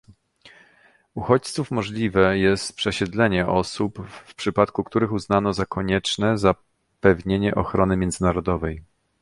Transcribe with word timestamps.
Uchodźców 1.15 1.71
możliwe 1.71 2.37
jest 2.39 2.75
przesiedlenie 2.75 3.47
osób, 3.47 4.07
w 4.07 4.35
przypadku 4.35 4.83
których 4.83 5.11
uznano 5.11 5.53
za 5.53 5.65
konieczne 5.65 6.37
zapewnienie 6.37 7.55
ochrony 7.55 7.97
międzynarodowej 7.97 8.83